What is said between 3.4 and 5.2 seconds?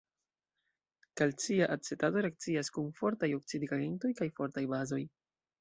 oksidigagentoj kaj fortaj bazoj.